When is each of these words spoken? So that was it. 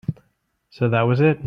So 0.71 0.89
that 0.89 1.03
was 1.03 1.21
it. 1.21 1.39